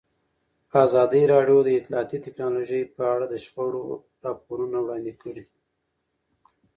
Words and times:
ازادي 0.85 1.21
راډیو 1.33 1.57
د 1.63 1.69
اطلاعاتی 1.79 2.17
تکنالوژي 2.25 2.81
په 2.95 3.03
اړه 3.13 3.25
د 3.29 3.35
شخړو 3.45 3.83
راپورونه 4.25 4.77
وړاندې 4.81 5.13
کړي. 5.23 5.45